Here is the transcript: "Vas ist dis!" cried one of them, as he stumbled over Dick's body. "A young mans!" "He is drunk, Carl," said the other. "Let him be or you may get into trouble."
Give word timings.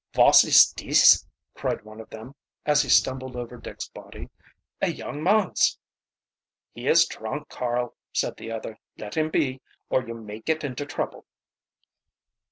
"Vas 0.15 0.43
ist 0.43 0.77
dis!" 0.77 1.27
cried 1.53 1.85
one 1.85 2.01
of 2.01 2.09
them, 2.09 2.33
as 2.65 2.81
he 2.81 2.89
stumbled 2.89 3.35
over 3.35 3.55
Dick's 3.57 3.87
body. 3.87 4.29
"A 4.81 4.89
young 4.89 5.21
mans!" 5.21 5.77
"He 6.73 6.87
is 6.87 7.05
drunk, 7.05 7.49
Carl," 7.49 7.93
said 8.11 8.35
the 8.37 8.51
other. 8.51 8.79
"Let 8.97 9.15
him 9.15 9.29
be 9.29 9.61
or 9.91 10.01
you 10.03 10.15
may 10.15 10.39
get 10.39 10.63
into 10.63 10.87
trouble." 10.87 11.27